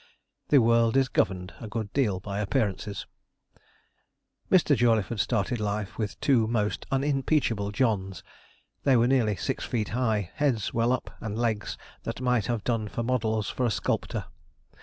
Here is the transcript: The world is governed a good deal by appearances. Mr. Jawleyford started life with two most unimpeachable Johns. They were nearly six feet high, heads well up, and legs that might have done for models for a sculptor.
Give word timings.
The 0.47 0.57
world 0.57 0.97
is 0.97 1.07
governed 1.09 1.53
a 1.59 1.67
good 1.67 1.93
deal 1.93 2.19
by 2.19 2.39
appearances. 2.39 3.05
Mr. 4.49 4.75
Jawleyford 4.75 5.19
started 5.19 5.59
life 5.59 5.95
with 5.99 6.19
two 6.19 6.47
most 6.47 6.87
unimpeachable 6.89 7.71
Johns. 7.71 8.23
They 8.81 8.97
were 8.97 9.05
nearly 9.05 9.35
six 9.35 9.63
feet 9.63 9.89
high, 9.89 10.31
heads 10.33 10.73
well 10.73 10.91
up, 10.91 11.15
and 11.21 11.37
legs 11.37 11.77
that 12.01 12.19
might 12.19 12.47
have 12.47 12.63
done 12.63 12.87
for 12.87 13.03
models 13.03 13.49
for 13.51 13.63
a 13.63 13.69
sculptor. 13.69 14.25